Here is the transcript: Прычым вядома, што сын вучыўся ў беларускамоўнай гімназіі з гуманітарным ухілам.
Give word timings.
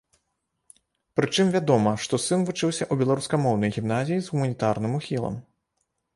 Прычым 1.19 1.51
вядома, 1.55 1.93
што 2.05 2.19
сын 2.25 2.39
вучыўся 2.47 2.81
ў 2.87 3.03
беларускамоўнай 3.03 3.75
гімназіі 3.77 4.19
з 4.27 4.39
гуманітарным 4.39 4.91
ухілам. 5.03 5.39